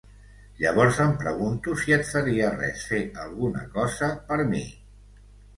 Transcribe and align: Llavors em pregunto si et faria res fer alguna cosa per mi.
Llavors 0.61 1.01
em 1.03 1.11
pregunto 1.23 1.75
si 1.83 1.95
et 1.97 2.09
faria 2.13 2.49
res 2.55 2.87
fer 2.93 3.03
alguna 3.27 3.63
cosa 3.79 4.11
per 4.31 4.41
mi. 4.55 4.65